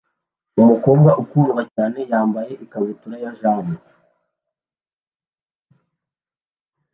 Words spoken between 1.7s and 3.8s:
cyane wambaye ikabutura ya jean